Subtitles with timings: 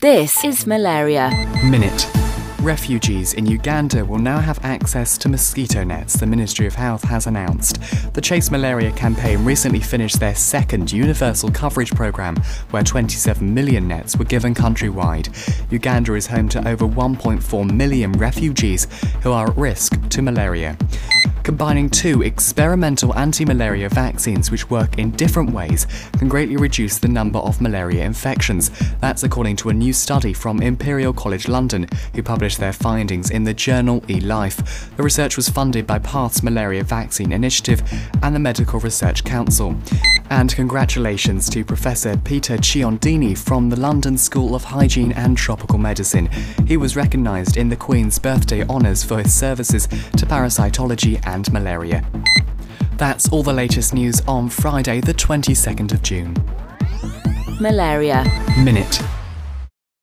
[0.00, 1.28] This is malaria.
[1.62, 2.10] Minute.
[2.62, 7.26] Refugees in Uganda will now have access to mosquito nets, the Ministry of Health has
[7.26, 7.78] announced.
[8.14, 12.36] The Chase Malaria campaign recently finished their second universal coverage programme,
[12.70, 15.28] where 27 million nets were given countrywide.
[15.70, 18.86] Uganda is home to over 1.4 million refugees
[19.22, 20.78] who are at risk to malaria
[21.42, 25.86] combining two experimental anti-malaria vaccines which work in different ways
[26.18, 28.70] can greatly reduce the number of malaria infections.
[29.00, 33.44] That's according to a new study from Imperial College London, who published their findings in
[33.44, 34.96] the journal eLife.
[34.96, 37.82] The research was funded by Path's Malaria Vaccine Initiative
[38.22, 39.76] and the Medical Research Council.
[40.30, 46.30] And congratulations to Professor Peter Chiodini from the London School of Hygiene and Tropical Medicine.
[46.66, 52.04] He was recognised in the Queen's Birthday Honours for his services to parasitology and malaria.
[52.96, 56.36] That's all the latest news on Friday, the 22nd of June.
[57.60, 58.24] Malaria.
[58.64, 59.02] Minute.